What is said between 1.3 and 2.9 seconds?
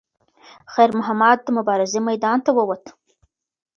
د مبارزې میدان ته وووت.